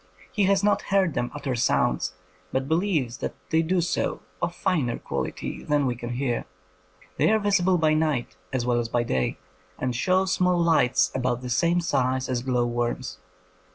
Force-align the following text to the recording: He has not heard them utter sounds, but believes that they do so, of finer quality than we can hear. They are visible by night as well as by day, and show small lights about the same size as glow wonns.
He 0.31 0.45
has 0.45 0.63
not 0.63 0.81
heard 0.89 1.13
them 1.13 1.29
utter 1.35 1.53
sounds, 1.53 2.13
but 2.51 2.67
believes 2.67 3.17
that 3.19 3.35
they 3.51 3.61
do 3.61 3.81
so, 3.81 4.21
of 4.41 4.55
finer 4.55 4.97
quality 4.97 5.63
than 5.63 5.85
we 5.85 5.95
can 5.95 6.13
hear. 6.13 6.45
They 7.17 7.29
are 7.29 7.37
visible 7.37 7.77
by 7.77 7.93
night 7.93 8.35
as 8.51 8.65
well 8.65 8.79
as 8.79 8.89
by 8.89 9.03
day, 9.03 9.37
and 9.77 9.95
show 9.95 10.25
small 10.25 10.57
lights 10.57 11.11
about 11.13 11.41
the 11.43 11.51
same 11.51 11.81
size 11.81 12.29
as 12.29 12.41
glow 12.41 12.65
wonns. 12.67 13.17